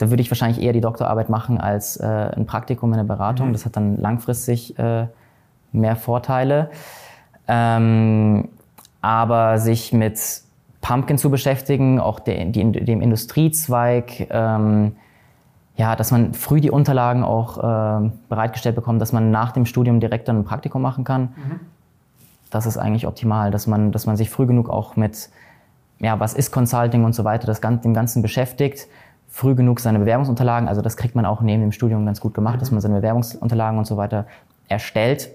da 0.02 0.10
würde 0.10 0.20
ich 0.20 0.32
wahrscheinlich 0.32 0.60
eher 0.60 0.72
die 0.72 0.80
Doktorarbeit 0.80 1.30
machen 1.30 1.60
als 1.60 1.96
äh, 1.96 2.04
ein 2.04 2.44
Praktikum 2.44 2.92
in 2.92 2.96
der 2.96 3.04
Beratung. 3.04 3.48
Mhm. 3.48 3.52
Das 3.52 3.64
hat 3.64 3.76
dann 3.76 3.96
langfristig 3.98 4.76
äh, 4.76 5.06
mehr 5.70 5.94
Vorteile. 5.94 6.70
Ähm, 7.46 8.48
aber 9.00 9.58
sich 9.58 9.92
mit 9.92 10.18
Pumpkin 10.80 11.18
zu 11.18 11.30
beschäftigen, 11.30 12.00
auch 12.00 12.18
de, 12.18 12.50
die, 12.50 12.72
dem 12.72 13.00
Industriezweig, 13.00 14.26
ähm, 14.30 14.96
ja, 15.76 15.94
dass 15.94 16.10
man 16.10 16.34
früh 16.34 16.60
die 16.60 16.72
Unterlagen 16.72 17.22
auch 17.22 17.58
äh, 17.58 18.10
bereitgestellt 18.28 18.74
bekommt, 18.74 19.00
dass 19.00 19.12
man 19.12 19.30
nach 19.30 19.52
dem 19.52 19.66
Studium 19.66 20.00
direkt 20.00 20.26
dann 20.26 20.40
ein 20.40 20.44
Praktikum 20.44 20.82
machen 20.82 21.04
kann. 21.04 21.22
Mhm. 21.36 21.60
Das 22.50 22.66
ist 22.66 22.76
eigentlich 22.76 23.06
optimal, 23.06 23.52
dass 23.52 23.68
man, 23.68 23.92
dass 23.92 24.06
man 24.06 24.16
sich 24.16 24.30
früh 24.30 24.46
genug 24.46 24.68
auch 24.68 24.96
mit, 24.96 25.30
ja, 26.00 26.18
was 26.18 26.34
ist 26.34 26.50
Consulting 26.50 27.04
und 27.04 27.14
so 27.14 27.22
weiter, 27.22 27.46
das, 27.46 27.60
dem 27.60 27.94
Ganzen 27.94 28.20
beschäftigt 28.20 28.88
früh 29.32 29.54
genug 29.54 29.80
seine 29.80 29.98
Bewerbungsunterlagen, 29.98 30.68
also 30.68 30.82
das 30.82 30.96
kriegt 30.98 31.16
man 31.16 31.24
auch 31.24 31.40
neben 31.40 31.62
dem 31.62 31.72
Studium 31.72 32.04
ganz 32.04 32.20
gut 32.20 32.34
gemacht, 32.34 32.56
mhm. 32.56 32.60
dass 32.60 32.70
man 32.70 32.80
seine 32.82 32.96
Bewerbungsunterlagen 32.96 33.78
und 33.78 33.86
so 33.86 33.96
weiter 33.96 34.26
erstellt. 34.68 35.30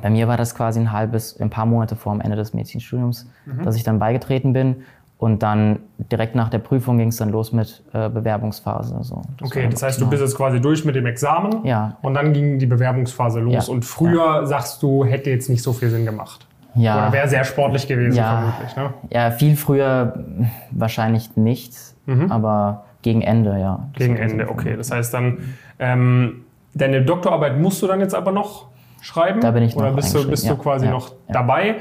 Bei 0.00 0.08
mir 0.08 0.28
war 0.28 0.36
das 0.36 0.54
quasi 0.54 0.80
ein 0.80 0.92
halbes, 0.92 1.38
ein 1.40 1.50
paar 1.50 1.66
Monate 1.66 1.96
vor 1.96 2.14
dem 2.14 2.20
Ende 2.20 2.36
des 2.36 2.54
Medizinstudiums, 2.54 3.28
mhm. 3.44 3.64
dass 3.64 3.76
ich 3.76 3.82
dann 3.82 3.98
beigetreten 3.98 4.52
bin. 4.52 4.76
Und 5.18 5.42
dann 5.42 5.80
direkt 6.10 6.34
nach 6.34 6.48
der 6.48 6.58
Prüfung 6.58 6.98
ging 6.98 7.08
es 7.08 7.16
dann 7.16 7.30
los 7.30 7.52
mit 7.52 7.82
äh, 7.92 8.08
Bewerbungsphase. 8.08 8.96
So. 9.02 9.22
Das 9.38 9.50
okay, 9.50 9.68
das 9.70 9.82
heißt, 9.82 10.00
du 10.00 10.08
bist 10.08 10.20
jetzt 10.20 10.36
quasi 10.36 10.60
durch 10.60 10.84
mit 10.84 10.96
dem 10.96 11.06
Examen. 11.06 11.64
Ja. 11.64 11.96
Und 12.02 12.14
dann 12.14 12.32
ging 12.32 12.58
die 12.58 12.66
Bewerbungsphase 12.66 13.38
los. 13.38 13.66
Ja. 13.68 13.72
Und 13.72 13.84
früher, 13.84 14.40
ja. 14.40 14.46
sagst 14.46 14.82
du, 14.82 15.04
hätte 15.04 15.30
jetzt 15.30 15.48
nicht 15.48 15.62
so 15.62 15.72
viel 15.72 15.90
Sinn 15.90 16.04
gemacht. 16.06 16.46
Ja. 16.74 16.96
Oder 16.96 17.12
wäre 17.12 17.28
sehr 17.28 17.44
sportlich 17.44 17.86
gewesen, 17.86 18.16
ja. 18.16 18.52
vermutlich. 18.52 18.76
Ne? 18.76 18.94
Ja, 19.10 19.30
viel 19.30 19.56
früher 19.56 20.24
wahrscheinlich 20.72 21.36
nicht. 21.36 21.74
Mhm. 22.06 22.32
Aber 22.32 22.84
gegen 23.02 23.22
Ende, 23.22 23.58
ja. 23.58 23.88
Gegen 23.94 24.16
Ende, 24.16 24.48
okay. 24.48 24.76
Das 24.76 24.90
heißt 24.90 25.12
dann, 25.12 25.38
ähm, 25.78 26.44
deine 26.74 27.02
Doktorarbeit 27.02 27.58
musst 27.58 27.82
du 27.82 27.86
dann 27.86 28.00
jetzt 28.00 28.14
aber 28.14 28.32
noch 28.32 28.66
schreiben? 29.00 29.40
Da 29.40 29.50
bin 29.50 29.62
ich 29.62 29.74
noch 29.74 29.82
Oder 29.82 29.92
bist 29.92 30.14
du, 30.14 30.28
bist 30.28 30.48
du 30.48 30.56
quasi 30.56 30.86
ja. 30.86 30.92
noch 30.92 31.12
dabei? 31.28 31.76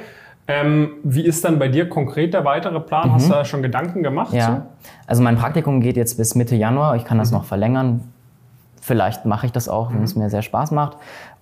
Ähm, 0.48 0.94
wie 1.04 1.24
ist 1.24 1.46
dann 1.46 1.60
bei 1.60 1.68
dir 1.68 1.88
konkret 1.88 2.34
der 2.34 2.44
weitere 2.44 2.80
Plan? 2.80 3.10
Mhm. 3.10 3.14
Hast 3.14 3.30
du 3.30 3.34
da 3.34 3.46
schon 3.46 3.62
Gedanken 3.62 4.04
gemacht? 4.04 4.34
Ja, 4.34 4.48
so? 4.48 4.62
also 5.08 5.24
mein 5.24 5.38
Praktikum 5.38 5.80
geht 5.80 5.96
jetzt 5.96 6.18
bis 6.18 6.36
Mitte 6.36 6.56
Januar. 6.56 6.96
Ich 6.96 7.06
kann 7.06 7.18
das 7.18 7.32
mhm. 7.32 7.38
noch 7.38 7.46
verlängern. 7.46 8.02
Vielleicht 8.82 9.26
mache 9.26 9.46
ich 9.46 9.52
das 9.52 9.70
auch, 9.70 9.92
wenn 9.92 10.00
mhm. 10.00 10.04
es 10.04 10.16
mir 10.16 10.30
sehr 10.30 10.42
Spaß 10.42 10.72
macht. 10.72 10.98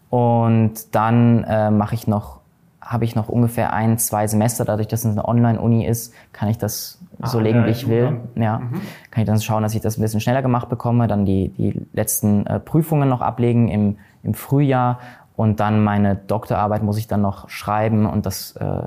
Und 0.10 0.94
dann 0.94 1.44
äh, 1.46 1.72
mache 1.72 1.96
ich 1.96 2.08
noch, 2.08 2.39
habe 2.82 3.06
ich 3.06 3.16
noch 3.16 3.30
ungefähr 3.30 3.74
ein, 3.74 3.98
zwei 3.98 4.28
Semester. 4.28 4.66
Dadurch, 4.66 4.88
dass 4.88 5.06
es 5.06 5.12
eine 5.12 5.28
Online-Uni 5.28 5.86
ist, 5.86 6.14
kann 6.34 6.50
ich 6.50 6.58
das 6.58 7.00
ah, 7.20 7.28
so 7.28 7.40
legen, 7.40 7.60
ja, 7.60 7.66
wie 7.66 7.72
ich 7.72 7.88
will. 7.88 8.20
Ja, 8.36 8.60
mhm. 8.60 8.82
kann 9.12 9.24
ich 9.24 9.28
dann 9.28 9.42
schauen, 9.42 9.64
dass 9.64 9.76
ich 9.76 9.82
das 9.82 9.98
ein 9.98 10.02
bisschen 10.02 10.22
schneller 10.22 10.42
gemacht 10.42 10.70
bekomme. 10.70 11.08
Dann 11.08 11.26
die, 11.26 11.50
die 11.50 11.86
letzten 11.94 12.46
äh, 12.48 12.60
Prüfungen 12.60 13.10
noch 13.10 13.22
ablegen 13.22 13.68
im, 13.68 13.98
im 14.24 14.34
Frühjahr 14.34 15.00
und 15.36 15.60
dann 15.60 15.84
meine 15.84 16.16
Doktorarbeit 16.16 16.84
muss 16.84 16.98
ich 16.98 17.08
dann 17.08 17.22
noch 17.22 17.48
schreiben 17.48 18.06
und 18.06 18.26
das 18.26 18.58
äh, 18.58 18.82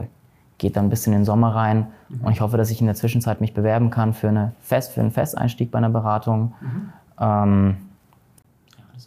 geht 0.59 0.77
dann 0.77 0.91
bis 0.91 1.07
in 1.07 1.13
den 1.13 1.25
Sommer 1.25 1.55
rein. 1.55 1.87
Mhm. 2.09 2.27
Und 2.27 2.33
ich 2.33 2.41
hoffe, 2.41 2.57
dass 2.57 2.71
ich 2.71 2.81
in 2.81 2.87
der 2.87 2.95
Zwischenzeit 2.95 3.41
mich 3.41 3.55
bewerben 3.55 3.91
kann 3.91 4.13
für, 4.13 4.29
eine 4.29 4.53
Fest, 4.61 4.93
für 4.93 5.01
einen 5.01 5.11
Festeinstieg 5.11 5.71
bei 5.71 5.79
einer 5.79 5.89
Beratung. 5.91 6.53
Mhm. 6.61 6.93
Ähm, 7.19 7.77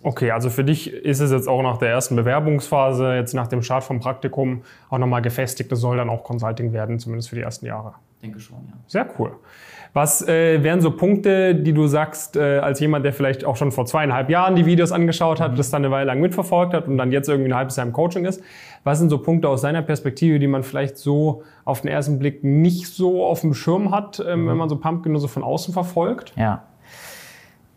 Okay, 0.03 0.31
also 0.31 0.49
für 0.49 0.63
dich 0.63 0.91
ist 0.91 1.19
es 1.19 1.31
jetzt 1.31 1.47
auch 1.47 1.61
nach 1.61 1.77
der 1.77 1.89
ersten 1.89 2.15
Bewerbungsphase, 2.15 3.15
jetzt 3.15 3.33
nach 3.33 3.47
dem 3.47 3.61
Start 3.61 3.83
vom 3.83 3.99
Praktikum, 3.99 4.63
auch 4.89 4.97
nochmal 4.97 5.21
gefestigt. 5.21 5.71
Das 5.71 5.79
soll 5.79 5.97
dann 5.97 6.09
auch 6.09 6.23
Consulting 6.23 6.73
werden, 6.73 6.99
zumindest 6.99 7.29
für 7.29 7.35
die 7.35 7.41
ersten 7.41 7.65
Jahre. 7.65 7.93
Denke 8.21 8.39
schon, 8.39 8.57
ja. 8.67 8.73
Sehr 8.87 9.07
cool. 9.19 9.31
Was 9.95 10.27
äh, 10.27 10.61
wären 10.61 10.81
so 10.81 10.91
Punkte, 10.91 11.55
die 11.55 11.71
du 11.71 11.87
sagst, 11.87 12.35
äh, 12.35 12.59
als 12.59 12.81
jemand, 12.81 13.05
der 13.05 13.13
vielleicht 13.13 13.45
auch 13.45 13.55
schon 13.55 13.71
vor 13.71 13.85
zweieinhalb 13.85 14.29
Jahren 14.29 14.55
die 14.55 14.65
Videos 14.65 14.91
angeschaut 14.91 15.39
hat, 15.39 15.53
mhm. 15.53 15.55
das 15.55 15.69
dann 15.69 15.85
eine 15.85 15.91
Weile 15.93 16.07
lang 16.07 16.19
mitverfolgt 16.19 16.73
hat 16.73 16.89
und 16.89 16.97
dann 16.97 17.13
jetzt 17.13 17.29
irgendwie 17.29 17.49
ein 17.49 17.55
halbes 17.55 17.77
Jahr 17.77 17.87
im 17.87 17.93
Coaching 17.93 18.25
ist? 18.25 18.43
Was 18.83 18.99
sind 18.99 19.09
so 19.09 19.19
Punkte 19.19 19.47
aus 19.47 19.61
seiner 19.61 19.81
Perspektive, 19.81 20.37
die 20.37 20.47
man 20.47 20.63
vielleicht 20.63 20.97
so 20.97 21.43
auf 21.63 21.79
den 21.79 21.89
ersten 21.89 22.19
Blick 22.19 22.43
nicht 22.43 22.87
so 22.87 23.25
auf 23.25 23.39
dem 23.39 23.53
Schirm 23.53 23.91
hat, 23.91 24.19
ähm, 24.19 24.43
mhm. 24.43 24.49
wenn 24.49 24.57
man 24.57 24.67
so 24.67 24.75
Pumpkin 24.77 25.13
nur 25.13 25.21
so 25.21 25.29
von 25.29 25.43
außen 25.43 25.73
verfolgt? 25.73 26.33
Ja. 26.35 26.63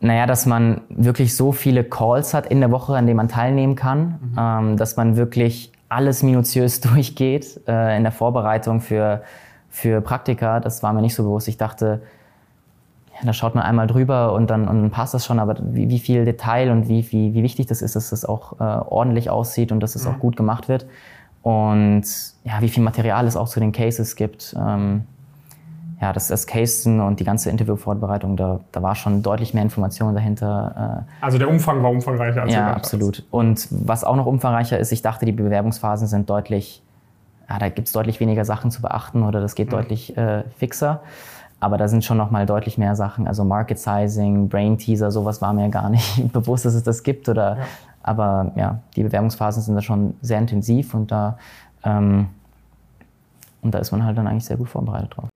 Naja, 0.00 0.26
dass 0.26 0.46
man 0.46 0.82
wirklich 0.88 1.36
so 1.36 1.50
viele 1.52 1.82
Calls 1.82 2.32
hat 2.32 2.46
in 2.46 2.60
der 2.60 2.70
Woche, 2.70 2.96
an 2.96 3.06
denen 3.06 3.16
man 3.16 3.28
teilnehmen 3.28 3.74
kann, 3.74 4.18
mhm. 4.20 4.36
ähm, 4.38 4.76
dass 4.76 4.96
man 4.96 5.16
wirklich 5.16 5.72
alles 5.88 6.22
minutiös 6.22 6.80
durchgeht 6.82 7.60
äh, 7.66 7.96
in 7.96 8.02
der 8.02 8.12
Vorbereitung 8.12 8.80
für 8.80 9.22
für 9.68 10.00
Praktika, 10.00 10.60
das 10.60 10.82
war 10.82 10.92
mir 10.92 11.02
nicht 11.02 11.14
so 11.14 11.22
bewusst. 11.22 11.48
Ich 11.48 11.56
dachte, 11.56 12.02
ja, 13.14 13.26
da 13.26 13.32
schaut 13.32 13.54
man 13.54 13.64
einmal 13.64 13.86
drüber 13.86 14.32
und 14.32 14.50
dann, 14.50 14.66
und 14.66 14.82
dann 14.82 14.90
passt 14.90 15.14
das 15.14 15.24
schon, 15.24 15.38
aber 15.38 15.56
wie, 15.60 15.88
wie 15.88 15.98
viel 15.98 16.24
Detail 16.24 16.70
und 16.70 16.88
wie, 16.88 17.10
wie, 17.12 17.34
wie 17.34 17.42
wichtig 17.42 17.66
das 17.66 17.82
ist, 17.82 17.96
dass 17.96 18.10
das 18.10 18.24
auch 18.24 18.60
äh, 18.60 18.64
ordentlich 18.64 19.30
aussieht 19.30 19.72
und 19.72 19.80
dass 19.80 19.94
es 19.94 20.02
das 20.02 20.10
auch 20.10 20.16
mhm. 20.16 20.20
gut 20.20 20.36
gemacht 20.36 20.68
wird. 20.68 20.86
Und 21.42 22.04
ja, 22.44 22.60
wie 22.60 22.68
viel 22.68 22.82
Material 22.82 23.26
es 23.26 23.36
auch 23.36 23.48
zu 23.48 23.60
den 23.60 23.72
Cases 23.72 24.16
gibt. 24.16 24.54
Ähm, 24.58 25.04
ja, 26.00 26.12
das, 26.12 26.28
das 26.28 26.46
Casen 26.46 27.00
und 27.00 27.18
die 27.20 27.24
ganze 27.24 27.50
Interviewvorbereitung, 27.50 28.36
da, 28.36 28.60
da 28.70 28.82
war 28.82 28.94
schon 28.94 29.22
deutlich 29.22 29.52
mehr 29.52 29.64
Information 29.64 30.14
dahinter. 30.14 31.04
Äh. 31.20 31.24
Also 31.24 31.38
der 31.38 31.48
Umfang 31.48 31.82
war 31.82 31.90
umfangreicher 31.90 32.42
als 32.42 32.54
Ja, 32.54 32.72
absolut. 32.72 33.24
Und 33.30 33.66
was 33.70 34.04
auch 34.04 34.16
noch 34.16 34.26
umfangreicher 34.26 34.78
ist, 34.78 34.92
ich 34.92 35.02
dachte, 35.02 35.26
die 35.26 35.32
Bewerbungsphasen 35.32 36.06
sind 36.06 36.30
deutlich 36.30 36.82
ja, 37.48 37.58
da 37.58 37.68
gibt 37.68 37.88
es 37.88 37.92
deutlich 37.92 38.20
weniger 38.20 38.44
Sachen 38.44 38.70
zu 38.70 38.82
beachten 38.82 39.22
oder 39.22 39.40
das 39.40 39.54
geht 39.54 39.68
mhm. 39.68 39.72
deutlich 39.72 40.16
äh, 40.16 40.44
fixer. 40.58 41.00
Aber 41.60 41.76
da 41.76 41.88
sind 41.88 42.04
schon 42.04 42.16
noch 42.16 42.30
mal 42.30 42.46
deutlich 42.46 42.78
mehr 42.78 42.94
Sachen. 42.94 43.26
Also 43.26 43.42
Market 43.42 43.78
Sizing, 43.78 44.48
Brain 44.48 44.78
Teaser, 44.78 45.10
sowas 45.10 45.42
war 45.42 45.52
mir 45.52 45.68
gar 45.70 45.90
nicht 45.90 46.32
bewusst, 46.32 46.64
dass 46.64 46.74
es 46.74 46.82
das 46.82 47.02
gibt. 47.02 47.28
Oder, 47.28 47.56
ja. 47.56 47.64
Aber 48.02 48.52
ja, 48.54 48.78
die 48.94 49.02
Bewerbungsphasen 49.02 49.62
sind 49.62 49.74
da 49.74 49.82
schon 49.82 50.14
sehr 50.20 50.38
intensiv 50.38 50.94
und 50.94 51.10
da, 51.10 51.38
ähm, 51.84 52.28
und 53.62 53.74
da 53.74 53.78
ist 53.78 53.90
man 53.90 54.04
halt 54.04 54.16
dann 54.16 54.28
eigentlich 54.28 54.44
sehr 54.44 54.56
gut 54.56 54.68
vorbereitet 54.68 55.16
drauf. 55.16 55.28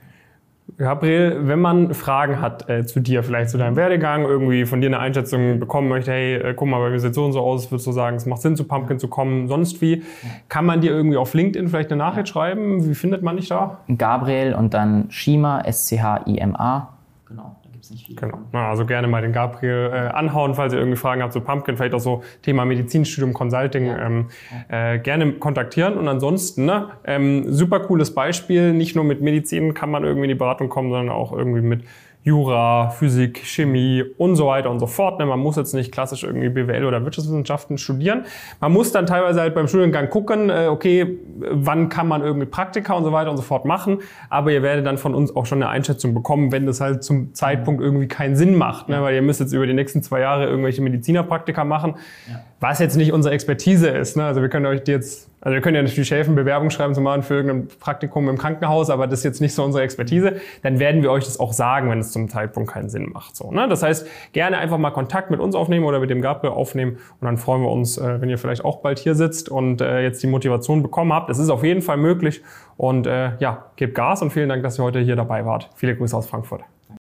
Gabriel, 0.79 1.47
wenn 1.47 1.61
man 1.61 1.95
Fragen 1.95 2.41
hat 2.41 2.69
äh, 2.69 2.85
zu 2.85 3.01
dir, 3.01 3.23
vielleicht 3.23 3.51
zu 3.51 3.59
deinem 3.59 3.77
Werdegang, 3.77 4.25
irgendwie 4.25 4.65
von 4.65 4.81
dir 4.81 4.89
eine 4.89 4.99
Einschätzung 4.99 5.61
bekommen 5.61 5.89
möchte, 5.89 6.11
hey, 6.13 6.35
äh, 6.37 6.55
guck 6.55 6.69
mal, 6.69 6.81
bei 6.81 6.91
mir 6.91 7.01
sieht 7.01 7.15
so 7.15 7.25
und 7.25 7.33
so 7.33 7.41
aus, 7.41 7.71
würdest 7.71 7.87
du 7.87 7.93
sagen, 7.93 8.17
es 8.17 8.27
macht 8.27 8.43
Sinn, 8.43 8.57
zu 8.57 8.65
Pumpkin 8.65 8.99
zu 8.99 9.09
kommen, 9.09 9.49
sonst 9.49 9.81
wie, 9.81 10.03
kann 10.49 10.67
man 10.67 10.81
dir 10.81 10.91
irgendwie 10.93 11.17
auf 11.17 11.35
LinkedIn 11.35 11.69
vielleicht 11.69 11.91
eine 11.91 11.99
Nachricht 11.99 12.29
schreiben? 12.29 12.89
Wie 12.89 12.95
findet 12.95 13.23
man 13.23 13.37
dich 13.37 13.49
da? 13.49 13.79
Gabriel 13.97 14.55
und 14.55 14.75
dann 14.75 15.11
Shima, 15.11 15.61
S-C-H-I-M-A. 15.61 16.89
Genau 17.29 17.57
gibt 17.83 17.85
es 17.85 17.91
nicht 17.91 18.07
viel. 18.07 18.17
Genau. 18.17 18.39
Na, 18.53 18.69
also 18.69 18.87
gerne 18.87 19.09
mal 19.09 19.23
den 19.23 19.33
Gabriel 19.33 19.91
äh, 19.93 19.97
anhauen, 20.13 20.55
falls 20.55 20.73
ihr 20.73 20.79
irgendwie 20.79 20.97
Fragen 20.97 21.23
habt 21.23 21.33
zu 21.33 21.41
Pumpkin, 21.41 21.77
vielleicht 21.77 21.95
auch 21.95 22.01
so 22.01 22.23
Thema 22.43 22.65
Medizinstudium, 22.65 23.33
Consulting, 23.33 23.87
ja. 23.87 24.07
ähm, 24.07 24.27
äh, 24.69 24.99
gerne 24.99 25.33
kontaktieren. 25.33 25.97
Und 25.99 26.09
ansonsten, 26.09 26.65
ne, 26.65 26.91
ähm, 27.05 27.53
super 27.53 27.81
cooles 27.81 28.15
Beispiel. 28.15 28.73
Nicht 28.73 28.95
nur 28.95 29.05
mit 29.05 29.21
Medizin 29.21 29.75
kann 29.75 29.91
man 29.91 30.05
irgendwie 30.05 30.27
in 30.27 30.31
die 30.31 30.35
Beratung 30.37 30.69
kommen, 30.69 30.91
sondern 30.91 31.15
auch 31.15 31.33
irgendwie 31.33 31.63
mit 31.63 31.85
Jura, 32.25 32.91
Physik, 32.91 33.43
Chemie 33.45 34.05
und 34.17 34.37
so 34.37 34.47
weiter 34.47 34.71
und 34.71 34.79
so 34.79 34.87
fort. 34.87 35.19
Ne, 35.19 35.27
man 35.27 35.41
muss 35.41 35.57
jetzt 35.57 35.75
nicht 35.75 35.91
klassisch 35.91 36.23
irgendwie 36.23 36.49
BWL 36.49 36.85
oder 36.85 37.05
Wirtschaftswissenschaften 37.05 37.79
studieren. 37.79 38.27
Man 38.61 38.73
muss 38.73 38.93
dann 38.93 39.07
teilweise 39.07 39.41
halt 39.41 39.55
beim 39.55 39.67
Studiengang 39.67 40.09
gucken, 40.09 40.49
äh, 40.49 40.69
okay, 40.71 41.19
wann 41.41 41.89
kann 41.89 42.07
man 42.07 42.23
irgendwie 42.23 42.47
Praktika 42.47 42.95
und 42.95 43.05
so 43.05 43.13
weiter 43.13 43.31
und 43.31 43.37
so 43.37 43.43
fort 43.43 43.65
machen. 43.65 43.99
Aber 44.31 44.53
ihr 44.53 44.63
werdet 44.63 44.87
dann 44.87 44.99
von 44.99 45.15
uns 45.15 45.35
auch 45.35 45.47
schon 45.47 45.63
eine 45.63 45.71
Einschätzung 45.71 46.15
bekommen, 46.15 46.53
wenn 46.53 46.65
das 46.65 46.81
halt 46.81 47.03
zum 47.03 47.35
Zeitpunkt 47.35 47.83
irgendwie 47.83 48.07
keinen 48.07 48.37
Sinn 48.37 48.57
macht. 48.57 48.89
Ne? 48.89 49.03
Weil 49.03 49.17
ihr 49.17 49.23
müsst 49.23 49.41
jetzt 49.41 49.53
über 49.53 49.67
die 49.67 49.75
nächsten 49.75 50.03
zwei 50.03 50.21
Jahre 50.21 50.47
irgendwelche 50.47 50.81
Medizinerpraktika 50.81 51.65
machen, 51.65 51.97
ja. 52.31 52.41
Was 52.63 52.79
jetzt 52.79 52.97
nicht 52.97 53.13
unsere 53.13 53.35
Expertise 53.35 53.89
ist. 53.89 54.17
Ne? 54.17 54.25
Also 54.25 54.41
wir 54.41 54.49
können 54.49 54.67
euch 54.67 54.83
jetzt 54.87 55.29
also 55.45 55.55
wir 55.55 55.61
können 55.61 55.75
ja 55.75 55.83
natürlich 55.83 56.13
helfen, 56.13 56.37
Bewerbung 56.37 56.71
schreiben 56.71 56.95
zu 56.95 57.01
machen 57.01 57.25
für 57.25 57.35
irgendein 57.35 57.67
Praktikum 57.81 58.29
im 58.29 58.39
Krankenhaus, 58.39 58.91
aber 58.91 59.09
das 59.09 59.21
ist 59.21 59.25
jetzt 59.25 59.41
nicht 59.41 59.55
so 59.55 59.65
unsere 59.65 59.83
Expertise. 59.83 60.37
Dann 60.63 60.79
werden 60.79 61.03
wir 61.03 61.11
euch 61.11 61.25
das 61.25 61.41
auch 61.41 61.53
sagen, 61.53 61.91
wenn 61.91 61.99
es 61.99 62.13
zum 62.13 62.29
Zeitpunkt 62.29 62.71
keinen 62.71 62.89
Sinn 62.89 63.11
macht. 63.13 63.35
So, 63.35 63.51
ne? 63.51 63.69
Das 63.69 63.83
heißt, 63.83 64.07
gerne 64.33 64.59
einfach 64.59 64.79
mal 64.79 64.93
Kontakt 64.93 65.33
mit 65.33 65.41
uns 65.41 65.57
aufnehmen 65.57 65.85
oder 65.85 65.99
mit 65.99 66.11
dem 66.11 66.23
Gabriel 66.23 66.53
aufnehmen 66.53 66.99
und 67.21 67.27
dann 67.27 67.39
freuen 67.39 67.63
wir 67.63 67.71
uns, 67.71 67.99
äh, 67.99 68.21
wenn 68.21 68.29
ihr 68.29 68.39
vielleicht 68.39 68.65
auch 68.65 68.83
bald 68.83 69.01
hier 69.01 69.17
sitzt 69.17 69.49
und 69.49 69.81
äh, 69.81 70.03
jetzt 70.03 70.23
die 70.23 70.29
Motivation 70.29 70.81
bekommen 70.81 71.13
habt. 71.13 71.29
Es 71.29 71.41
ist 71.41 71.51
auf 71.51 71.65
jeden 71.65 71.83
Fall 71.83 71.97
möglich 71.97 72.41
und 72.77 73.09
äh, 73.09 73.33
ja, 73.41 73.67
gebt 73.75 73.97
Gas 73.97 74.23
und 74.23 74.31
vielen 74.31 74.49
Dank, 74.49 74.63
dass 74.63 74.79
ihr 74.79 74.85
heute 74.85 75.01
hier 75.01 75.17
dabei 75.17 75.45
wart. 75.45 75.71
Viele 75.75 75.97
Grüße 75.97 76.17
aus 76.17 76.29
Frankfurt. 76.29 76.63